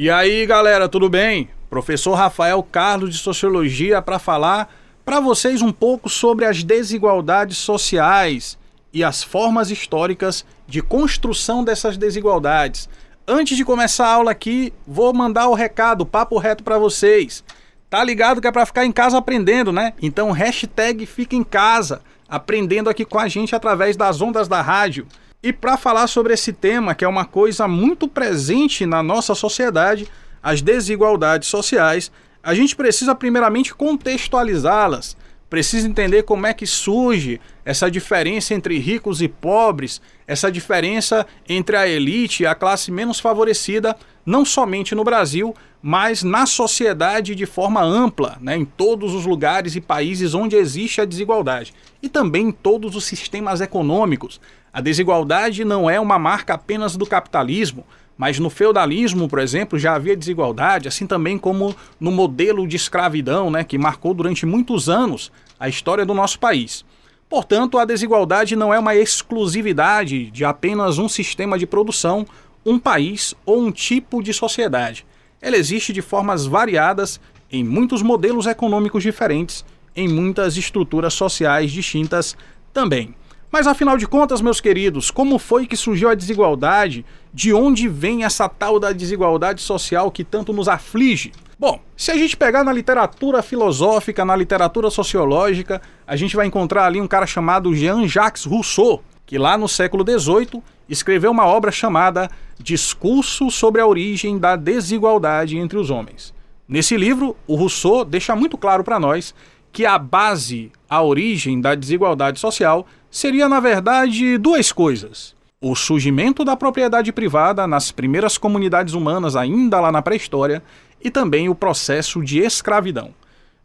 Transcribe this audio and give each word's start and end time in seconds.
E 0.00 0.08
aí, 0.08 0.46
galera, 0.46 0.88
tudo 0.88 1.10
bem? 1.10 1.48
Professor 1.68 2.14
Rafael 2.14 2.62
Carlos 2.62 3.10
de 3.10 3.18
Sociologia 3.18 4.00
para 4.00 4.20
falar 4.20 4.72
para 5.04 5.18
vocês 5.18 5.60
um 5.60 5.72
pouco 5.72 6.08
sobre 6.08 6.44
as 6.44 6.62
desigualdades 6.62 7.56
sociais 7.56 8.56
e 8.92 9.02
as 9.02 9.24
formas 9.24 9.72
históricas 9.72 10.44
de 10.68 10.80
construção 10.80 11.64
dessas 11.64 11.96
desigualdades. 11.96 12.88
Antes 13.26 13.56
de 13.56 13.64
começar 13.64 14.06
a 14.06 14.12
aula 14.12 14.30
aqui, 14.30 14.72
vou 14.86 15.12
mandar 15.12 15.48
o 15.48 15.54
recado, 15.54 16.06
papo 16.06 16.38
reto 16.38 16.62
para 16.62 16.78
vocês. 16.78 17.42
Tá 17.90 18.04
ligado 18.04 18.40
que 18.40 18.46
é 18.46 18.52
para 18.52 18.66
ficar 18.66 18.86
em 18.86 18.92
casa 18.92 19.18
aprendendo, 19.18 19.72
né? 19.72 19.94
Então 20.00 20.30
hashtag 20.30 21.06
fica 21.06 21.34
em 21.34 21.42
casa, 21.42 22.02
aprendendo 22.28 22.88
aqui 22.88 23.04
com 23.04 23.18
a 23.18 23.26
gente 23.26 23.52
através 23.52 23.96
das 23.96 24.20
ondas 24.20 24.46
da 24.46 24.62
rádio. 24.62 25.08
E 25.40 25.52
para 25.52 25.76
falar 25.76 26.08
sobre 26.08 26.34
esse 26.34 26.52
tema, 26.52 26.96
que 26.96 27.04
é 27.04 27.08
uma 27.08 27.24
coisa 27.24 27.68
muito 27.68 28.08
presente 28.08 28.84
na 28.84 29.04
nossa 29.04 29.36
sociedade, 29.36 30.08
as 30.42 30.60
desigualdades 30.60 31.48
sociais, 31.48 32.10
a 32.42 32.54
gente 32.54 32.74
precisa 32.74 33.14
primeiramente 33.14 33.72
contextualizá-las. 33.72 35.16
Precisa 35.48 35.86
entender 35.86 36.24
como 36.24 36.46
é 36.46 36.52
que 36.52 36.66
surge 36.66 37.40
essa 37.64 37.88
diferença 37.88 38.52
entre 38.52 38.78
ricos 38.78 39.22
e 39.22 39.28
pobres, 39.28 40.02
essa 40.26 40.50
diferença 40.50 41.24
entre 41.48 41.76
a 41.76 41.88
elite 41.88 42.42
e 42.42 42.46
a 42.46 42.54
classe 42.54 42.90
menos 42.90 43.20
favorecida, 43.20 43.96
não 44.26 44.44
somente 44.44 44.94
no 44.94 45.04
Brasil, 45.04 45.54
mas 45.80 46.22
na 46.24 46.46
sociedade 46.46 47.34
de 47.34 47.46
forma 47.46 47.80
ampla, 47.80 48.36
né, 48.40 48.56
em 48.56 48.64
todos 48.64 49.14
os 49.14 49.24
lugares 49.24 49.76
e 49.76 49.80
países 49.80 50.34
onde 50.34 50.56
existe 50.56 51.00
a 51.00 51.04
desigualdade, 51.04 51.72
e 52.02 52.08
também 52.08 52.48
em 52.48 52.52
todos 52.52 52.96
os 52.96 53.04
sistemas 53.04 53.60
econômicos. 53.60 54.40
A 54.72 54.80
desigualdade 54.80 55.64
não 55.64 55.88
é 55.88 55.98
uma 55.98 56.18
marca 56.18 56.54
apenas 56.54 56.96
do 56.96 57.06
capitalismo, 57.06 57.84
mas 58.16 58.38
no 58.38 58.50
feudalismo, 58.50 59.28
por 59.28 59.38
exemplo, 59.38 59.78
já 59.78 59.94
havia 59.94 60.16
desigualdade, 60.16 60.88
assim 60.88 61.06
também 61.06 61.38
como 61.38 61.74
no 62.00 62.10
modelo 62.10 62.66
de 62.66 62.76
escravidão, 62.76 63.50
né, 63.50 63.62
que 63.62 63.78
marcou 63.78 64.12
durante 64.12 64.44
muitos 64.44 64.88
anos 64.88 65.30
a 65.58 65.68
história 65.68 66.04
do 66.04 66.12
nosso 66.12 66.38
país. 66.38 66.84
Portanto, 67.28 67.78
a 67.78 67.84
desigualdade 67.84 68.56
não 68.56 68.72
é 68.72 68.78
uma 68.78 68.96
exclusividade 68.96 70.30
de 70.30 70.44
apenas 70.44 70.98
um 70.98 71.08
sistema 71.08 71.58
de 71.58 71.66
produção, 71.66 72.26
um 72.64 72.78
país 72.78 73.34
ou 73.46 73.60
um 73.62 73.70
tipo 73.70 74.22
de 74.22 74.32
sociedade. 74.32 75.06
Ela 75.40 75.56
existe 75.56 75.92
de 75.92 76.02
formas 76.02 76.46
variadas 76.46 77.20
em 77.50 77.62
muitos 77.62 78.02
modelos 78.02 78.46
econômicos 78.46 79.02
diferentes, 79.02 79.64
em 79.94 80.08
muitas 80.08 80.56
estruturas 80.56 81.14
sociais 81.14 81.70
distintas 81.70 82.36
também. 82.72 83.14
Mas 83.50 83.66
afinal 83.66 83.96
de 83.96 84.06
contas, 84.06 84.42
meus 84.42 84.60
queridos, 84.60 85.10
como 85.10 85.38
foi 85.38 85.66
que 85.66 85.76
surgiu 85.76 86.10
a 86.10 86.14
desigualdade? 86.14 87.04
De 87.32 87.52
onde 87.52 87.88
vem 87.88 88.24
essa 88.24 88.48
tal 88.48 88.78
da 88.78 88.92
desigualdade 88.92 89.62
social 89.62 90.10
que 90.10 90.22
tanto 90.22 90.52
nos 90.52 90.68
aflige? 90.68 91.32
Bom, 91.58 91.80
se 91.96 92.10
a 92.10 92.16
gente 92.16 92.36
pegar 92.36 92.62
na 92.62 92.72
literatura 92.72 93.42
filosófica, 93.42 94.24
na 94.24 94.36
literatura 94.36 94.90
sociológica, 94.90 95.80
a 96.06 96.14
gente 96.14 96.36
vai 96.36 96.46
encontrar 96.46 96.84
ali 96.84 97.00
um 97.00 97.08
cara 97.08 97.26
chamado 97.26 97.74
Jean-Jacques 97.74 98.44
Rousseau, 98.44 99.02
que 99.26 99.38
lá 99.38 99.58
no 99.58 99.68
século 99.68 100.04
XVIII 100.04 100.62
escreveu 100.88 101.30
uma 101.30 101.46
obra 101.46 101.72
chamada 101.72 102.30
Discurso 102.60 103.50
sobre 103.50 103.80
a 103.80 103.86
Origem 103.86 104.38
da 104.38 104.56
Desigualdade 104.56 105.56
entre 105.56 105.78
os 105.78 105.90
Homens. 105.90 106.34
Nesse 106.68 106.96
livro, 106.96 107.34
o 107.46 107.54
Rousseau 107.56 108.04
deixa 108.04 108.36
muito 108.36 108.58
claro 108.58 108.84
para 108.84 109.00
nós 109.00 109.34
que 109.72 109.86
a 109.86 109.98
base, 109.98 110.70
a 110.88 111.02
origem 111.02 111.60
da 111.60 111.74
desigualdade 111.74 112.38
social 112.38 112.86
seria, 113.10 113.48
na 113.48 113.60
verdade, 113.60 114.38
duas 114.38 114.72
coisas. 114.72 115.34
O 115.60 115.74
surgimento 115.74 116.44
da 116.44 116.56
propriedade 116.56 117.12
privada 117.12 117.66
nas 117.66 117.90
primeiras 117.90 118.38
comunidades 118.38 118.94
humanas, 118.94 119.34
ainda 119.34 119.80
lá 119.80 119.90
na 119.90 120.02
pré-história, 120.02 120.62
e 121.02 121.10
também 121.10 121.48
o 121.48 121.54
processo 121.54 122.22
de 122.22 122.38
escravidão. 122.38 123.12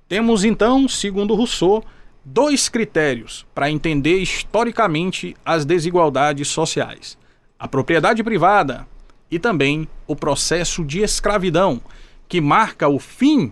Temos 0.07 0.43
então, 0.43 0.87
segundo 0.87 1.35
Rousseau, 1.35 1.83
dois 2.23 2.69
critérios 2.69 3.45
para 3.53 3.69
entender 3.69 4.19
historicamente 4.19 5.35
as 5.45 5.65
desigualdades 5.65 6.47
sociais: 6.47 7.17
a 7.57 7.67
propriedade 7.67 8.23
privada 8.23 8.87
e 9.29 9.39
também 9.39 9.87
o 10.07 10.15
processo 10.15 10.83
de 10.83 11.01
escravidão, 11.01 11.81
que 12.27 12.39
marca 12.39 12.87
o 12.87 12.99
fim 12.99 13.51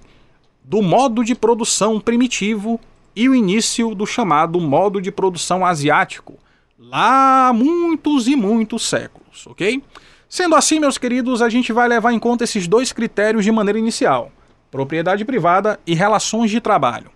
do 0.63 0.81
modo 0.81 1.23
de 1.23 1.34
produção 1.34 2.00
primitivo 2.00 2.79
e 3.16 3.27
o 3.27 3.35
início 3.35 3.94
do 3.94 4.05
chamado 4.05 4.59
modo 4.59 5.01
de 5.01 5.11
produção 5.11 5.66
asiático, 5.66 6.38
lá 6.77 7.49
há 7.49 7.53
muitos 7.53 8.27
e 8.27 8.35
muitos 8.35 8.88
séculos, 8.88 9.45
ok? 9.47 9.83
Sendo 10.27 10.55
assim, 10.55 10.79
meus 10.79 10.97
queridos, 10.97 11.41
a 11.41 11.49
gente 11.49 11.73
vai 11.73 11.88
levar 11.88 12.13
em 12.13 12.19
conta 12.19 12.44
esses 12.45 12.67
dois 12.67 12.94
critérios 12.94 13.44
de 13.44 13.51
maneira 13.51 13.77
inicial: 13.77 14.31
propriedade 14.72 15.25
privada 15.25 15.79
e 15.85 15.94
relações 15.94 16.49
de 16.49 16.61
trabalho. 16.61 17.11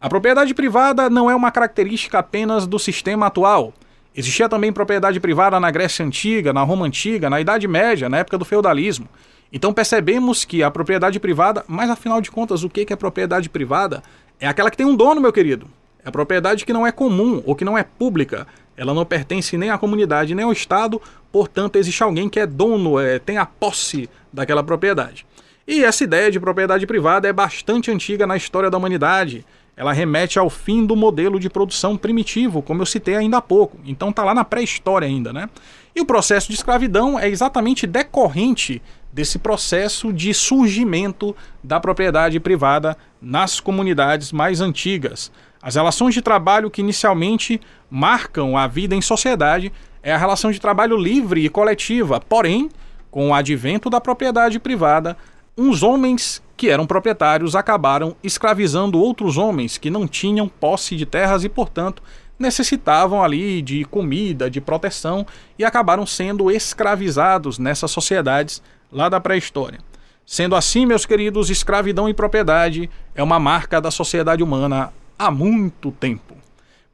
A 0.00 0.08
propriedade 0.08 0.54
privada 0.54 1.08
não 1.08 1.30
é 1.30 1.34
uma 1.34 1.50
característica 1.50 2.18
apenas 2.18 2.66
do 2.66 2.78
sistema 2.78 3.26
atual. 3.26 3.72
Existia 4.16 4.48
também 4.48 4.72
propriedade 4.72 5.18
privada 5.18 5.58
na 5.58 5.70
Grécia 5.70 6.04
Antiga, 6.04 6.52
na 6.52 6.62
Roma 6.62 6.86
Antiga, 6.86 7.28
na 7.28 7.40
Idade 7.40 7.66
Média, 7.66 8.08
na 8.08 8.18
época 8.18 8.38
do 8.38 8.44
feudalismo. 8.44 9.08
Então 9.52 9.72
percebemos 9.72 10.44
que 10.44 10.62
a 10.62 10.70
propriedade 10.70 11.20
privada, 11.20 11.64
mas 11.68 11.88
afinal 11.88 12.20
de 12.20 12.30
contas, 12.30 12.64
o 12.64 12.68
que 12.68 12.92
é 12.92 12.96
propriedade 12.96 13.48
privada? 13.48 14.02
É 14.40 14.46
aquela 14.46 14.70
que 14.70 14.76
tem 14.76 14.86
um 14.86 14.96
dono, 14.96 15.20
meu 15.20 15.32
querido. 15.32 15.66
É 16.04 16.08
a 16.08 16.12
propriedade 16.12 16.64
que 16.64 16.72
não 16.72 16.86
é 16.86 16.92
comum 16.92 17.42
ou 17.46 17.54
que 17.54 17.64
não 17.64 17.78
é 17.78 17.82
pública. 17.82 18.46
Ela 18.76 18.92
não 18.92 19.04
pertence 19.04 19.56
nem 19.56 19.70
à 19.70 19.78
comunidade 19.78 20.34
nem 20.34 20.44
ao 20.44 20.52
Estado, 20.52 21.00
portanto, 21.32 21.76
existe 21.76 22.02
alguém 22.02 22.28
que 22.28 22.40
é 22.40 22.46
dono, 22.46 22.98
é, 22.98 23.18
tem 23.18 23.38
a 23.38 23.46
posse 23.46 24.08
daquela 24.32 24.62
propriedade. 24.62 25.24
E 25.66 25.82
essa 25.82 26.04
ideia 26.04 26.30
de 26.30 26.38
propriedade 26.38 26.86
privada 26.86 27.26
é 27.26 27.32
bastante 27.32 27.90
antiga 27.90 28.26
na 28.26 28.36
história 28.36 28.70
da 28.70 28.76
humanidade. 28.76 29.46
Ela 29.76 29.92
remete 29.92 30.38
ao 30.38 30.48
fim 30.48 30.86
do 30.86 30.94
modelo 30.94 31.40
de 31.40 31.50
produção 31.50 31.96
primitivo, 31.96 32.62
como 32.62 32.82
eu 32.82 32.86
citei 32.86 33.16
ainda 33.16 33.38
há 33.38 33.42
pouco. 33.42 33.78
Então 33.84 34.12
tá 34.12 34.22
lá 34.22 34.32
na 34.32 34.44
pré-história 34.44 35.06
ainda, 35.06 35.32
né? 35.32 35.48
E 35.94 36.00
o 36.00 36.06
processo 36.06 36.48
de 36.48 36.54
escravidão 36.54 37.18
é 37.18 37.28
exatamente 37.28 37.86
decorrente 37.86 38.80
desse 39.12 39.38
processo 39.38 40.12
de 40.12 40.32
surgimento 40.34 41.36
da 41.62 41.78
propriedade 41.78 42.38
privada 42.40 42.96
nas 43.20 43.60
comunidades 43.60 44.32
mais 44.32 44.60
antigas. 44.60 45.30
As 45.62 45.76
relações 45.76 46.14
de 46.14 46.20
trabalho 46.20 46.70
que 46.70 46.82
inicialmente 46.82 47.60
marcam 47.90 48.56
a 48.56 48.66
vida 48.66 48.94
em 48.94 49.00
sociedade 49.00 49.72
é 50.02 50.12
a 50.12 50.18
relação 50.18 50.50
de 50.50 50.60
trabalho 50.60 50.96
livre 50.96 51.44
e 51.44 51.48
coletiva, 51.48 52.20
porém, 52.20 52.68
com 53.10 53.30
o 53.30 53.34
advento 53.34 53.88
da 53.88 54.00
propriedade 54.00 54.58
privada, 54.58 55.16
uns 55.56 55.82
homens 55.82 56.42
que 56.56 56.70
eram 56.70 56.86
proprietários 56.86 57.56
acabaram 57.56 58.16
escravizando 58.22 59.00
outros 59.00 59.36
homens 59.36 59.76
que 59.76 59.90
não 59.90 60.06
tinham 60.06 60.48
posse 60.48 60.96
de 60.96 61.04
terras 61.04 61.44
e, 61.44 61.48
portanto, 61.48 62.02
necessitavam 62.38 63.22
ali 63.22 63.62
de 63.62 63.84
comida, 63.84 64.50
de 64.50 64.60
proteção 64.60 65.26
e 65.58 65.64
acabaram 65.64 66.06
sendo 66.06 66.50
escravizados 66.50 67.58
nessas 67.58 67.90
sociedades 67.90 68.62
lá 68.90 69.08
da 69.08 69.20
pré-história. 69.20 69.78
Sendo 70.26 70.56
assim, 70.56 70.86
meus 70.86 71.04
queridos, 71.04 71.50
escravidão 71.50 72.08
e 72.08 72.14
propriedade 72.14 72.88
é 73.14 73.22
uma 73.22 73.38
marca 73.38 73.80
da 73.80 73.90
sociedade 73.90 74.42
humana 74.42 74.92
há 75.18 75.30
muito 75.30 75.92
tempo. 75.92 76.34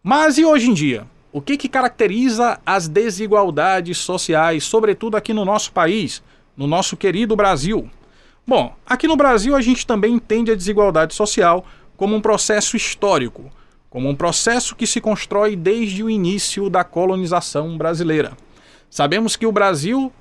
Mas 0.02 0.36
e 0.38 0.44
hoje 0.44 0.70
em 0.70 0.74
dia? 0.74 1.06
O 1.32 1.40
que, 1.40 1.56
que 1.56 1.68
caracteriza 1.68 2.58
as 2.66 2.88
desigualdades 2.88 3.98
sociais, 3.98 4.64
sobretudo 4.64 5.16
aqui 5.16 5.32
no 5.32 5.44
nosso 5.44 5.70
país, 5.70 6.22
no 6.56 6.66
nosso 6.66 6.96
querido 6.96 7.36
Brasil? 7.36 7.88
Bom, 8.46 8.74
aqui 8.86 9.06
no 9.06 9.16
Brasil 9.16 9.54
a 9.54 9.60
gente 9.60 9.86
também 9.86 10.14
entende 10.14 10.50
a 10.50 10.56
desigualdade 10.56 11.14
social 11.14 11.64
como 11.96 12.16
um 12.16 12.20
processo 12.20 12.76
histórico, 12.76 13.50
como 13.88 14.08
um 14.08 14.14
processo 14.14 14.74
que 14.74 14.86
se 14.86 15.00
constrói 15.00 15.54
desde 15.54 16.02
o 16.02 16.10
início 16.10 16.68
da 16.68 16.82
colonização 16.82 17.76
brasileira. 17.76 18.32
Sabemos 18.88 19.36
que 19.36 19.46
o 19.46 19.52
Brasil 19.52 20.12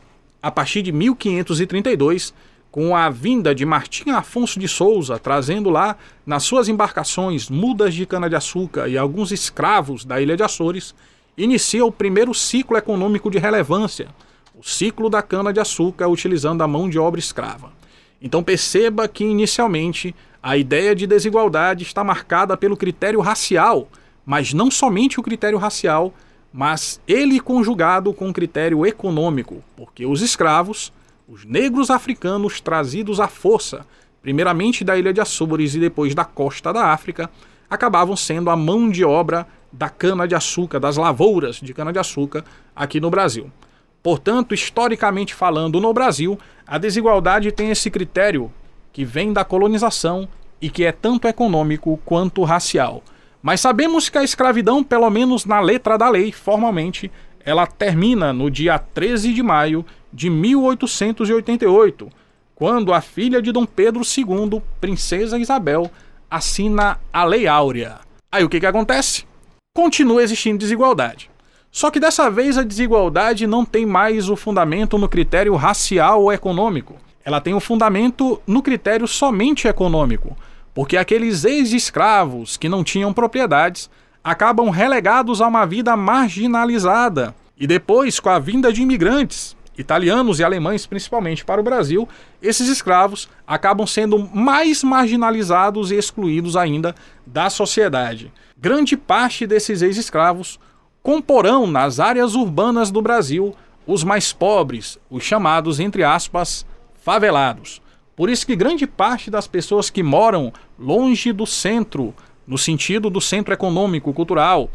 a 0.41 0.49
partir 0.49 0.81
de 0.81 0.91
1532, 0.91 2.33
com 2.71 2.95
a 2.95 3.09
vinda 3.09 3.53
de 3.53 3.65
Martim 3.65 4.11
Afonso 4.11 4.59
de 4.59 4.67
Souza, 4.67 5.19
trazendo 5.19 5.69
lá 5.69 5.97
nas 6.25 6.43
suas 6.43 6.69
embarcações 6.69 7.49
mudas 7.49 7.93
de 7.93 8.05
cana-de-açúcar 8.05 8.87
e 8.87 8.97
alguns 8.97 9.31
escravos 9.31 10.05
da 10.05 10.21
ilha 10.21 10.37
de 10.37 10.43
Açores, 10.43 10.95
inicia 11.37 11.85
o 11.85 11.91
primeiro 11.91 12.33
ciclo 12.33 12.77
econômico 12.77 13.29
de 13.29 13.37
relevância, 13.37 14.07
o 14.55 14.63
ciclo 14.63 15.09
da 15.09 15.21
cana-de-açúcar 15.21 16.07
utilizando 16.07 16.61
a 16.61 16.67
mão 16.67 16.89
de 16.89 16.99
obra 16.99 17.19
escrava. 17.19 17.78
Então 18.21 18.43
perceba 18.43 19.07
que 19.07 19.23
inicialmente 19.23 20.15
a 20.41 20.57
ideia 20.57 20.95
de 20.95 21.05
desigualdade 21.05 21.83
está 21.83 22.03
marcada 22.03 22.55
pelo 22.55 22.77
critério 22.77 23.19
racial, 23.19 23.87
mas 24.25 24.53
não 24.53 24.69
somente 24.69 25.19
o 25.19 25.23
critério 25.23 25.57
racial, 25.57 26.13
mas 26.51 26.99
ele 27.07 27.39
conjugado 27.39 28.13
com 28.13 28.33
critério 28.33 28.85
econômico, 28.85 29.63
porque 29.75 30.05
os 30.05 30.21
escravos, 30.21 30.91
os 31.27 31.45
negros 31.45 31.89
africanos 31.89 32.59
trazidos 32.59 33.19
à 33.19 33.27
força, 33.27 33.85
primeiramente 34.21 34.83
da 34.83 34.97
ilha 34.97 35.13
de 35.13 35.21
Açores 35.21 35.75
e 35.75 35.79
depois 35.79 36.15
da 36.15 36.25
costa 36.25 36.73
da 36.73 36.87
África, 36.87 37.29
acabavam 37.69 38.15
sendo 38.15 38.49
a 38.49 38.55
mão 38.55 38.89
de 38.89 39.05
obra 39.05 39.47
da 39.71 39.89
cana-de-açúcar, 39.89 40.79
das 40.79 40.97
lavouras 40.97 41.57
de 41.57 41.73
cana-de-açúcar 41.73 42.43
aqui 42.75 42.99
no 42.99 43.09
Brasil. 43.09 43.51
Portanto, 44.01 44.53
historicamente 44.53 45.33
falando, 45.33 45.81
no 45.81 45.93
Brasil, 45.93 46.39
a 46.65 46.77
desigualdade 46.77 47.51
tem 47.51 47.69
esse 47.69 47.89
critério 47.89 48.51
que 48.93 49.03
vem 49.03 49.33
da 49.33 49.43
colonização 49.43 50.27
e 50.61 50.69
que 50.69 50.85
é 50.85 50.91
tanto 50.91 51.27
econômico 51.27 51.99
quanto 52.05 52.43
racial. 52.43 53.03
Mas 53.41 53.61
sabemos 53.61 54.09
que 54.09 54.17
a 54.17 54.23
escravidão, 54.23 54.83
pelo 54.83 55.09
menos 55.09 55.45
na 55.45 55.59
letra 55.59 55.97
da 55.97 56.09
lei, 56.09 56.31
formalmente, 56.31 57.11
ela 57.43 57.65
termina 57.65 58.33
no 58.33 58.49
dia 58.51 58.77
13 58.77 59.33
de 59.33 59.41
maio 59.41 59.85
de 60.11 60.29
1888, 60.29 62.09
quando 62.53 62.93
a 62.93 62.99
filha 62.99 63.41
de 63.41 63.51
Dom 63.51 63.65
Pedro 63.65 64.01
II, 64.01 64.61
Princesa 64.81 65.37
Isabel, 65.37 65.89
assina 66.29 66.99
a 67.11 67.23
Lei 67.23 67.47
Áurea. 67.47 67.99
Aí 68.31 68.43
o 68.43 68.49
que, 68.49 68.59
que 68.59 68.65
acontece? 68.65 69.25
Continua 69.73 70.21
existindo 70.21 70.57
desigualdade. 70.57 71.28
Só 71.71 71.91
que 71.91 71.99
dessa 71.99 72.29
vez 72.29 72.57
a 72.57 72.63
desigualdade 72.63 73.45
não 73.45 73.63
tem 73.63 73.85
mais 73.85 74.29
o 74.29 74.35
fundamento 74.35 74.97
no 74.97 75.07
critério 75.07 75.55
racial 75.55 76.23
ou 76.23 76.33
econômico. 76.33 76.95
Ela 77.23 77.39
tem 77.39 77.53
o 77.53 77.59
fundamento 77.59 78.41
no 78.47 78.61
critério 78.61 79.07
somente 79.07 79.67
econômico, 79.67 80.35
porque 80.73 80.97
aqueles 80.97 81.45
ex-escravos 81.45 82.57
que 82.57 82.69
não 82.69 82.83
tinham 82.83 83.13
propriedades 83.13 83.89
acabam 84.23 84.69
relegados 84.69 85.41
a 85.41 85.47
uma 85.47 85.65
vida 85.65 85.95
marginalizada. 85.95 87.35
E 87.57 87.67
depois, 87.67 88.19
com 88.19 88.29
a 88.29 88.39
vinda 88.39 88.73
de 88.73 88.81
imigrantes, 88.81 89.55
italianos 89.77 90.39
e 90.39 90.43
alemães 90.43 90.85
principalmente 90.85 91.45
para 91.45 91.61
o 91.61 91.63
Brasil, 91.63 92.07
esses 92.41 92.67
escravos 92.67 93.29
acabam 93.47 93.85
sendo 93.85 94.19
mais 94.33 94.83
marginalizados 94.83 95.91
e 95.91 95.95
excluídos 95.95 96.55
ainda 96.55 96.95
da 97.25 97.49
sociedade. 97.49 98.31
Grande 98.57 98.97
parte 98.97 99.47
desses 99.47 99.81
ex-escravos 99.81 100.59
comporão 101.01 101.65
nas 101.65 101.99
áreas 101.99 102.35
urbanas 102.35 102.91
do 102.91 103.01
Brasil 103.01 103.55
os 103.87 104.03
mais 104.03 104.31
pobres, 104.31 104.99
os 105.09 105.23
chamados, 105.23 105.79
entre 105.79 106.03
aspas, 106.03 106.65
favelados. 107.01 107.81
Por 108.15 108.29
isso 108.29 108.45
que 108.45 108.55
grande 108.55 108.85
parte 108.85 109.31
das 109.31 109.47
pessoas 109.47 109.89
que 109.89 110.03
moram 110.03 110.51
longe 110.77 111.31
do 111.31 111.45
centro, 111.45 112.13
no 112.45 112.57
sentido 112.57 113.09
do 113.09 113.21
centro 113.21 113.53
econômico, 113.53 114.13
cultural, 114.13 114.69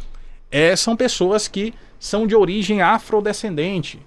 é, 0.50 0.74
são 0.74 0.96
pessoas 0.96 1.46
que 1.46 1.74
são 1.98 2.26
de 2.26 2.34
origem 2.34 2.80
afrodescendente. 2.80 4.00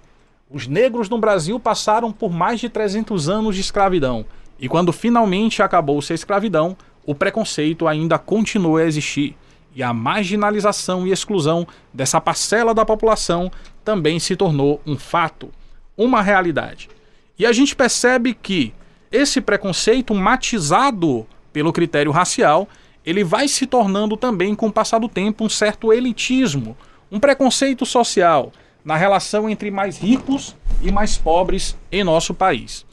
Os 0.49 0.65
negros 0.67 1.09
no 1.09 1.19
Brasil 1.19 1.59
passaram 1.59 2.11
por 2.11 2.31
mais 2.31 2.59
de 2.59 2.69
300 2.69 3.29
anos 3.29 3.55
de 3.55 3.61
escravidão. 3.61 4.25
E 4.59 4.67
quando 4.67 4.91
finalmente 4.91 5.61
acabou-se 5.61 6.11
a 6.11 6.15
escravidão, 6.15 6.75
o 7.05 7.13
preconceito 7.13 7.87
ainda 7.87 8.17
continua 8.17 8.81
a 8.81 8.85
existir. 8.85 9.35
E 9.77 9.83
a 9.83 9.94
marginalização 9.94 11.06
e 11.06 11.12
exclusão 11.12 11.68
dessa 11.94 12.19
parcela 12.19 12.74
da 12.74 12.83
população 12.83 13.51
também 13.85 14.19
se 14.19 14.35
tornou 14.35 14.81
um 14.88 14.97
fato, 14.97 15.51
uma 15.95 16.19
realidade. 16.19 16.89
E 17.38 17.45
a 17.45 17.51
gente 17.51 17.75
percebe 17.75 18.33
que 18.33 18.74
esse 19.12 19.39
preconceito 19.39 20.15
matizado 20.15 21.27
pelo 21.53 21.71
critério 21.71 22.12
racial, 22.12 22.68
ele 23.06 23.24
vai 23.24 23.47
se 23.47 23.68
tornando 23.68 24.18
também 24.18 24.56
com 24.56 24.65
o 24.65 24.74
passar 24.74 24.97
do 24.97 25.07
tempo 25.07 25.45
um 25.45 25.50
certo 25.50 25.94
elitismo, 25.94 26.75
um 27.12 27.19
preconceito 27.19 27.85
social 27.85 28.51
na 28.83 28.95
relação 28.95 29.47
entre 29.47 29.69
mais 29.69 30.00
ricos 30.00 30.56
e 30.81 30.91
mais 30.91 31.19
pobres 31.19 31.77
em 31.91 32.03
nosso 32.03 32.33
país. 32.33 32.83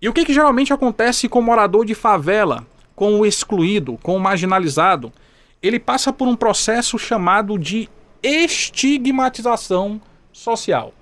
E 0.00 0.08
o 0.08 0.12
que, 0.12 0.24
que 0.24 0.34
geralmente 0.34 0.72
acontece 0.72 1.28
com 1.28 1.38
o 1.38 1.42
morador 1.42 1.86
de 1.86 1.94
favela, 1.94 2.66
com 2.96 3.20
o 3.20 3.24
excluído, 3.24 3.96
com 4.02 4.16
o 4.16 4.20
marginalizado? 4.20 5.12
Ele 5.62 5.78
passa 5.78 6.12
por 6.12 6.26
um 6.26 6.34
processo 6.34 6.98
chamado 6.98 7.58
de 7.58 7.88
estigmatização 8.22 10.00
social. 10.32 10.92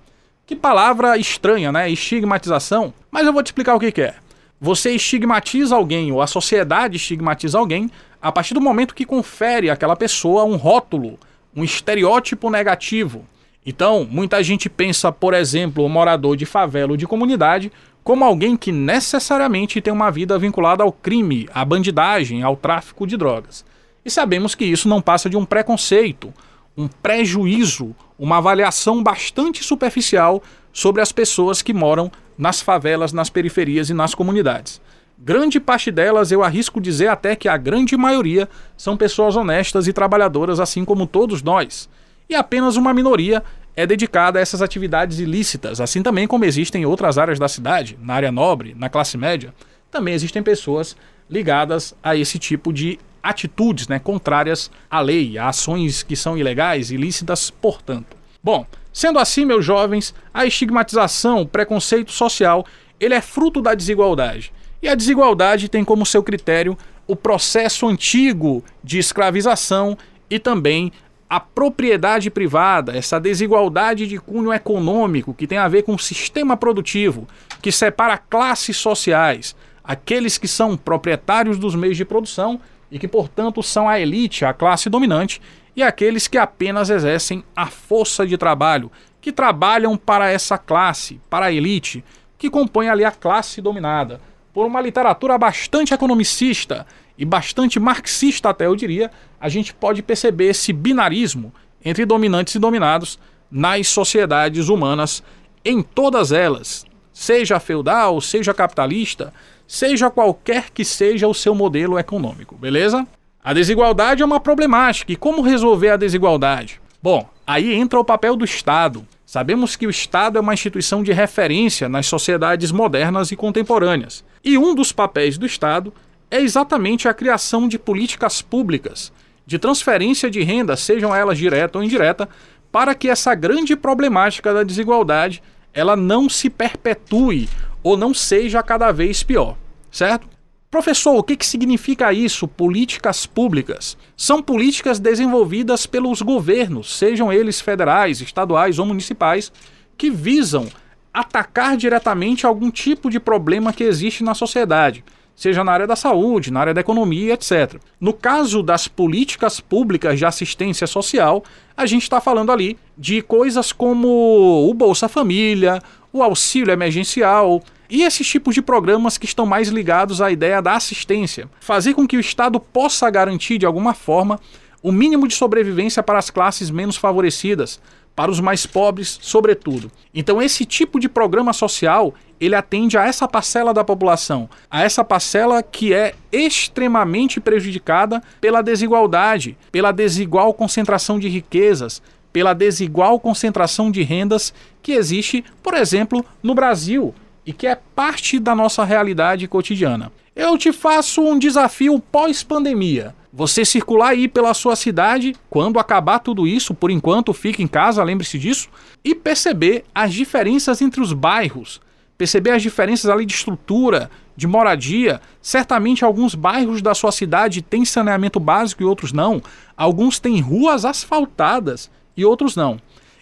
Que 0.46 0.56
palavra 0.56 1.16
estranha, 1.16 1.72
né? 1.72 1.88
Estigmatização. 1.90 2.92
Mas 3.10 3.26
eu 3.26 3.32
vou 3.32 3.42
te 3.42 3.46
explicar 3.46 3.74
o 3.74 3.80
que, 3.80 3.92
que 3.92 4.02
é. 4.02 4.14
Você 4.60 4.90
estigmatiza 4.90 5.74
alguém, 5.74 6.12
ou 6.12 6.20
a 6.20 6.26
sociedade 6.26 6.96
estigmatiza 6.96 7.58
alguém, 7.58 7.90
a 8.20 8.30
partir 8.30 8.52
do 8.52 8.60
momento 8.60 8.94
que 8.94 9.06
confere 9.06 9.70
àquela 9.70 9.96
pessoa 9.96 10.44
um 10.44 10.56
rótulo, 10.56 11.18
um 11.56 11.64
estereótipo 11.64 12.50
negativo. 12.50 13.24
Então, 13.64 14.06
muita 14.10 14.42
gente 14.42 14.68
pensa, 14.68 15.10
por 15.10 15.32
exemplo, 15.32 15.84
o 15.84 15.88
morador 15.88 16.36
de 16.36 16.44
favela 16.44 16.92
ou 16.92 16.96
de 16.96 17.06
comunidade 17.06 17.72
como 18.02 18.24
alguém 18.24 18.56
que 18.56 18.72
necessariamente 18.72 19.80
tem 19.80 19.92
uma 19.92 20.10
vida 20.10 20.38
vinculada 20.38 20.82
ao 20.82 20.92
crime, 20.92 21.48
à 21.54 21.64
bandidagem, 21.64 22.42
ao 22.42 22.56
tráfico 22.56 23.06
de 23.06 23.16
drogas. 23.16 23.64
E 24.04 24.10
sabemos 24.10 24.54
que 24.54 24.64
isso 24.64 24.88
não 24.88 25.00
passa 25.00 25.28
de 25.28 25.36
um 25.36 25.44
preconceito, 25.44 26.32
um 26.76 26.88
prejuízo, 26.88 27.94
uma 28.18 28.38
avaliação 28.38 29.02
bastante 29.02 29.62
superficial 29.62 30.42
sobre 30.72 31.02
as 31.02 31.12
pessoas 31.12 31.62
que 31.62 31.74
moram 31.74 32.10
nas 32.36 32.60
favelas, 32.60 33.12
nas 33.12 33.28
periferias 33.28 33.90
e 33.90 33.94
nas 33.94 34.14
comunidades. 34.14 34.80
Grande 35.18 35.60
parte 35.60 35.90
delas, 35.90 36.32
eu 36.32 36.42
arrisco 36.42 36.80
dizer 36.80 37.08
até 37.08 37.36
que 37.36 37.48
a 37.48 37.56
grande 37.58 37.94
maioria, 37.96 38.48
são 38.76 38.96
pessoas 38.96 39.36
honestas 39.36 39.86
e 39.86 39.92
trabalhadoras, 39.92 40.58
assim 40.58 40.82
como 40.82 41.06
todos 41.06 41.42
nós. 41.42 41.90
E 42.28 42.34
apenas 42.34 42.76
uma 42.76 42.94
minoria 42.94 43.42
é 43.76 43.86
dedicada 43.86 44.38
a 44.38 44.42
essas 44.42 44.62
atividades 44.62 45.18
ilícitas, 45.18 45.80
assim 45.80 46.02
também 46.02 46.26
como 46.26 46.46
existem 46.46 46.82
em 46.82 46.86
outras 46.86 47.18
áreas 47.18 47.38
da 47.38 47.48
cidade, 47.48 47.98
na 48.00 48.14
área 48.14 48.32
nobre, 48.32 48.74
na 48.74 48.88
classe 48.88 49.18
média, 49.18 49.54
também 49.90 50.14
existem 50.14 50.42
pessoas 50.42 50.96
ligadas 51.28 51.94
a 52.02 52.16
esse 52.16 52.38
tipo 52.38 52.72
de 52.72 52.98
atitudes 53.22 53.88
né, 53.88 53.98
contrárias 53.98 54.70
à 54.90 55.00
lei, 55.00 55.36
a 55.36 55.48
ações 55.48 56.02
que 56.02 56.16
são 56.16 56.36
ilegais, 56.36 56.90
ilícitas, 56.90 57.50
portanto. 57.50 58.16
Bom, 58.42 58.66
sendo 58.92 59.18
assim, 59.18 59.44
meus 59.44 59.64
jovens, 59.64 60.14
a 60.32 60.46
estigmatização, 60.46 61.42
o 61.42 61.48
preconceito 61.48 62.10
social, 62.10 62.64
ele 62.98 63.14
é 63.14 63.20
fruto 63.20 63.60
da 63.60 63.74
desigualdade. 63.74 64.52
E 64.82 64.88
a 64.88 64.94
desigualdade 64.94 65.68
tem 65.68 65.84
como 65.84 66.06
seu 66.06 66.22
critério 66.22 66.76
o 67.06 67.14
processo 67.14 67.86
antigo 67.86 68.64
de 68.82 68.98
escravização 68.98 69.98
e 70.30 70.38
também 70.38 70.92
a 71.28 71.38
propriedade 71.38 72.30
privada, 72.30 72.96
essa 72.96 73.20
desigualdade 73.20 74.06
de 74.06 74.18
cunho 74.18 74.52
econômico 74.52 75.34
que 75.34 75.46
tem 75.46 75.58
a 75.58 75.68
ver 75.68 75.82
com 75.82 75.94
o 75.94 75.98
sistema 75.98 76.56
produtivo, 76.56 77.28
que 77.62 77.70
separa 77.70 78.18
classes 78.18 78.76
sociais, 78.76 79.54
aqueles 79.90 80.38
que 80.38 80.46
são 80.46 80.76
proprietários 80.76 81.58
dos 81.58 81.74
meios 81.74 81.96
de 81.96 82.04
produção 82.04 82.60
e 82.92 82.96
que, 82.96 83.08
portanto, 83.08 83.60
são 83.60 83.88
a 83.88 83.98
elite, 83.98 84.44
a 84.44 84.52
classe 84.52 84.88
dominante, 84.88 85.42
e 85.74 85.82
aqueles 85.82 86.28
que 86.28 86.38
apenas 86.38 86.90
exercem 86.90 87.42
a 87.56 87.66
força 87.66 88.24
de 88.24 88.38
trabalho, 88.38 88.88
que 89.20 89.32
trabalham 89.32 89.96
para 89.96 90.30
essa 90.30 90.56
classe, 90.56 91.20
para 91.28 91.46
a 91.46 91.52
elite, 91.52 92.04
que 92.38 92.48
compõe 92.48 92.88
ali 92.88 93.04
a 93.04 93.10
classe 93.10 93.60
dominada. 93.60 94.20
Por 94.54 94.64
uma 94.64 94.80
literatura 94.80 95.36
bastante 95.36 95.92
economicista 95.92 96.86
e 97.18 97.24
bastante 97.24 97.80
marxista, 97.80 98.50
até 98.50 98.66
eu 98.66 98.76
diria, 98.76 99.10
a 99.40 99.48
gente 99.48 99.74
pode 99.74 100.04
perceber 100.04 100.50
esse 100.50 100.72
binarismo 100.72 101.52
entre 101.84 102.06
dominantes 102.06 102.54
e 102.54 102.60
dominados 102.60 103.18
nas 103.50 103.88
sociedades 103.88 104.68
humanas, 104.68 105.20
em 105.64 105.82
todas 105.82 106.30
elas, 106.30 106.86
seja 107.12 107.58
feudal, 107.58 108.20
seja 108.20 108.54
capitalista, 108.54 109.32
seja 109.70 110.10
qualquer 110.10 110.70
que 110.70 110.84
seja 110.84 111.28
o 111.28 111.32
seu 111.32 111.54
modelo 111.54 111.96
econômico, 111.96 112.56
beleza? 112.56 113.06
A 113.42 113.54
desigualdade 113.54 114.20
é 114.20 114.26
uma 114.26 114.40
problemática. 114.40 115.12
E 115.12 115.16
como 115.16 115.42
resolver 115.42 115.90
a 115.90 115.96
desigualdade? 115.96 116.80
Bom, 117.00 117.30
aí 117.46 117.72
entra 117.72 118.00
o 118.00 118.04
papel 118.04 118.34
do 118.34 118.44
Estado. 118.44 119.06
Sabemos 119.24 119.76
que 119.76 119.86
o 119.86 119.90
Estado 119.90 120.38
é 120.38 120.40
uma 120.40 120.54
instituição 120.54 121.04
de 121.04 121.12
referência 121.12 121.88
nas 121.88 122.06
sociedades 122.06 122.72
modernas 122.72 123.30
e 123.30 123.36
contemporâneas. 123.36 124.24
E 124.44 124.58
um 124.58 124.74
dos 124.74 124.90
papéis 124.90 125.38
do 125.38 125.46
Estado 125.46 125.94
é 126.32 126.40
exatamente 126.40 127.06
a 127.06 127.14
criação 127.14 127.68
de 127.68 127.78
políticas 127.78 128.42
públicas 128.42 129.12
de 129.46 129.56
transferência 129.56 130.28
de 130.28 130.42
renda, 130.42 130.76
sejam 130.76 131.14
elas 131.14 131.38
direta 131.38 131.78
ou 131.78 131.84
indireta, 131.84 132.28
para 132.72 132.92
que 132.92 133.08
essa 133.08 133.36
grande 133.36 133.76
problemática 133.76 134.52
da 134.52 134.64
desigualdade 134.64 135.40
ela 135.72 135.96
não 135.96 136.28
se 136.28 136.50
perpetue 136.50 137.48
ou 137.82 137.96
não 137.96 138.12
seja 138.12 138.62
cada 138.62 138.92
vez 138.92 139.22
pior, 139.22 139.56
certo? 139.90 140.28
Professor, 140.70 141.16
o 141.16 141.22
que, 141.22 141.36
que 141.36 141.46
significa 141.46 142.12
isso? 142.12 142.46
Políticas 142.46 143.26
públicas. 143.26 143.96
São 144.16 144.40
políticas 144.40 145.00
desenvolvidas 145.00 145.84
pelos 145.84 146.22
governos, 146.22 146.96
sejam 146.96 147.32
eles 147.32 147.60
federais, 147.60 148.20
estaduais 148.20 148.78
ou 148.78 148.86
municipais, 148.86 149.50
que 149.98 150.10
visam 150.10 150.68
atacar 151.12 151.76
diretamente 151.76 152.46
algum 152.46 152.70
tipo 152.70 153.10
de 153.10 153.18
problema 153.18 153.72
que 153.72 153.82
existe 153.82 154.22
na 154.22 154.32
sociedade, 154.32 155.04
seja 155.40 155.64
na 155.64 155.72
área 155.72 155.86
da 155.86 155.96
saúde, 155.96 156.50
na 156.50 156.60
área 156.60 156.74
da 156.74 156.82
economia, 156.82 157.32
etc. 157.32 157.80
No 157.98 158.12
caso 158.12 158.62
das 158.62 158.86
políticas 158.86 159.58
públicas 159.58 160.18
de 160.18 160.26
assistência 160.26 160.86
social, 160.86 161.42
a 161.74 161.86
gente 161.86 162.02
está 162.02 162.20
falando 162.20 162.52
ali 162.52 162.76
de 162.96 163.22
coisas 163.22 163.72
como 163.72 164.68
o 164.68 164.74
Bolsa 164.74 165.08
Família, 165.08 165.80
o 166.12 166.22
auxílio 166.22 166.70
emergencial 166.70 167.62
e 167.88 168.02
esses 168.02 168.28
tipos 168.28 168.54
de 168.54 168.60
programas 168.60 169.16
que 169.16 169.24
estão 169.24 169.46
mais 169.46 169.68
ligados 169.68 170.20
à 170.20 170.30
ideia 170.30 170.60
da 170.60 170.74
assistência. 170.74 171.48
Fazer 171.58 171.94
com 171.94 172.06
que 172.06 172.18
o 172.18 172.20
Estado 172.20 172.60
possa 172.60 173.08
garantir 173.08 173.56
de 173.56 173.64
alguma 173.64 173.94
forma 173.94 174.38
o 174.82 174.90
mínimo 174.90 175.28
de 175.28 175.34
sobrevivência 175.34 176.02
para 176.02 176.18
as 176.18 176.30
classes 176.30 176.70
menos 176.70 176.96
favorecidas, 176.96 177.80
para 178.14 178.30
os 178.30 178.40
mais 178.40 178.66
pobres, 178.66 179.18
sobretudo. 179.22 179.90
Então 180.14 180.42
esse 180.42 180.64
tipo 180.64 180.98
de 180.98 181.08
programa 181.08 181.52
social, 181.52 182.14
ele 182.40 182.54
atende 182.54 182.98
a 182.98 183.06
essa 183.06 183.26
parcela 183.28 183.72
da 183.72 183.84
população, 183.84 184.48
a 184.70 184.82
essa 184.82 185.04
parcela 185.04 185.62
que 185.62 185.94
é 185.94 186.14
extremamente 186.32 187.40
prejudicada 187.40 188.22
pela 188.40 188.62
desigualdade, 188.62 189.56
pela 189.70 189.92
desigual 189.92 190.52
concentração 190.52 191.18
de 191.18 191.28
riquezas, 191.28 192.02
pela 192.32 192.52
desigual 192.54 193.18
concentração 193.18 193.90
de 193.90 194.02
rendas 194.02 194.52
que 194.82 194.92
existe, 194.92 195.44
por 195.62 195.74
exemplo, 195.74 196.24
no 196.42 196.54
Brasil 196.54 197.14
e 197.44 197.52
que 197.52 197.66
é 197.66 197.74
parte 197.74 198.38
da 198.38 198.54
nossa 198.54 198.84
realidade 198.84 199.48
cotidiana. 199.48 200.12
Eu 200.34 200.56
te 200.56 200.72
faço 200.72 201.20
um 201.22 201.36
desafio 201.36 201.98
pós-pandemia. 201.98 203.16
Você 203.32 203.64
circular 203.64 204.10
aí 204.10 204.28
pela 204.28 204.54
sua 204.54 204.76
cidade, 204.76 205.34
quando 205.48 205.78
acabar 205.78 206.20
tudo 206.20 206.46
isso, 206.46 206.72
por 206.72 206.90
enquanto 206.90 207.32
fique 207.32 207.62
em 207.62 207.66
casa, 207.66 208.02
lembre-se 208.04 208.38
disso, 208.38 208.68
e 209.04 209.12
perceber 209.12 209.84
as 209.92 210.12
diferenças 210.12 210.80
entre 210.80 211.00
os 211.00 211.12
bairros, 211.12 211.80
perceber 212.16 212.50
as 212.50 212.62
diferenças 212.62 213.10
ali 213.10 213.26
de 213.26 213.34
estrutura, 213.34 214.08
de 214.36 214.46
moradia. 214.46 215.20
Certamente 215.42 216.04
alguns 216.04 216.36
bairros 216.36 216.80
da 216.80 216.94
sua 216.94 217.10
cidade 217.10 217.60
têm 217.60 217.84
saneamento 217.84 218.38
básico 218.38 218.82
e 218.82 218.86
outros 218.86 219.12
não. 219.12 219.42
Alguns 219.76 220.20
têm 220.20 220.40
ruas 220.40 220.84
asfaltadas 220.84 221.90
e 222.16 222.24
outros 222.24 222.54
não. 222.54 222.78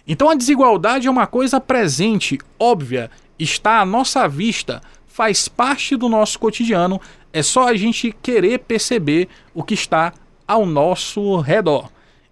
Então 0.07 0.29
a 0.29 0.35
desigualdade 0.35 1.07
é 1.07 1.11
uma 1.11 1.25
coisa 1.27 1.59
presente, 1.59 2.37
óbvia, 2.59 3.09
está 3.37 3.79
à 3.79 3.85
nossa 3.85 4.27
vista, 4.27 4.81
faz 5.19 5.49
parte 5.49 5.97
do 5.97 6.07
nosso 6.07 6.39
cotidiano 6.39 7.01
é 7.33 7.43
só 7.43 7.67
a 7.67 7.75
gente 7.75 8.15
querer 8.21 8.59
perceber 8.59 9.27
o 9.53 9.61
que 9.61 9.73
está 9.73 10.13
ao 10.47 10.65
nosso 10.65 11.41
redor. 11.41 11.89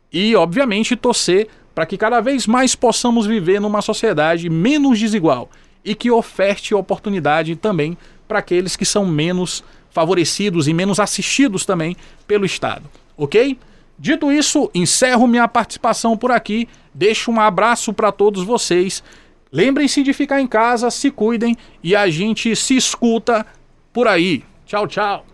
E, 0.10 0.34
obviamente, 0.38 0.96
torcer 0.96 1.50
para 1.76 1.86
que 1.86 1.98
cada 1.98 2.22
vez 2.22 2.48
mais 2.48 2.76
possamos 2.76 3.26
viver 3.28 3.60
numa 3.60 3.82
sociedade 3.82 4.50
menos 4.50 4.98
desigual 4.98 5.50
e 5.84 5.94
que 5.94 6.10
oferte 6.10 6.74
oportunidade 6.74 7.58
também 7.58 7.98
para 8.26 8.40
aqueles 8.40 8.78
que 8.78 8.86
são 8.86 9.06
menos 9.06 9.66
favorecidos 9.90 10.70
e 10.70 10.74
menos 10.74 10.98
assistidos 10.98 11.66
também 11.66 11.94
pelo 12.26 12.46
Estado. 12.46 12.90
Ok? 13.18 13.60
Dito 14.00 14.32
isso, 14.32 14.72
encerro 14.74 15.28
minha 15.28 15.48
participação 15.50 16.16
por 16.16 16.32
aqui. 16.32 16.70
Deixo 16.94 17.32
um 17.32 17.42
abraço 17.42 17.92
para 17.92 18.14
todos 18.14 18.46
vocês. 18.46 19.04
Lembrem-se 19.52 20.04
de 20.04 20.14
ficar 20.14 20.42
em 20.42 20.48
casa, 20.48 20.90
se 20.90 21.12
cuidem 21.12 21.56
e 21.84 21.96
a 21.96 22.10
gente 22.10 22.56
se 22.56 22.76
escuta 22.76 23.46
por 23.94 24.08
aí. 24.08 24.44
Tchau, 24.66 24.88
tchau. 24.88 25.28